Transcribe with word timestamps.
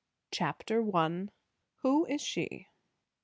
CHAPTER 0.31 0.83
I. 0.97 1.27
WHO 1.83 2.05
IS 2.05 2.21
SHE? 2.23 2.65